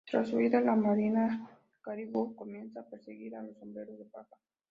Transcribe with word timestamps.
Tras 0.09 0.33
huir 0.33 0.49
de 0.49 0.61
la 0.61 0.75
Marina, 0.75 1.47
Caribou 1.79 2.35
comienza 2.35 2.79
a 2.79 2.89
perseguir 2.89 3.35
a 3.35 3.43
los 3.43 3.55
Sombrero 3.59 3.95
de 3.97 4.05
paja. 4.05 4.35